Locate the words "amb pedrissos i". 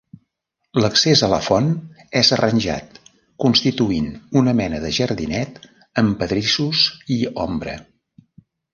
6.05-7.23